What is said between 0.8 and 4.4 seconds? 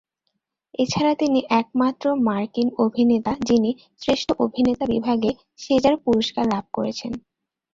এছাড়া তিনি একমাত্র মার্কিন অভিনেতা যিনি শ্রেষ্ঠ